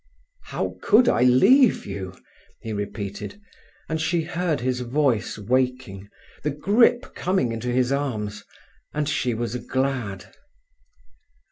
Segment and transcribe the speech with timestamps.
[0.45, 2.15] "How could I leave you?"
[2.59, 3.39] he repeated,
[3.87, 6.09] and she heard his voice waking,
[6.41, 8.43] the grip coming into his arms,
[8.95, 10.33] and she was glad.